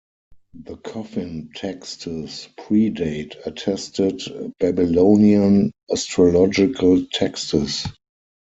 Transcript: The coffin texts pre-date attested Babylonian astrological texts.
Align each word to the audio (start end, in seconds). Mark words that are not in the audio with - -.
The 0.63 0.77
coffin 0.77 1.51
texts 1.55 2.49
pre-date 2.57 3.35
attested 3.45 4.19
Babylonian 4.59 5.71
astrological 5.91 7.05
texts. 7.13 7.87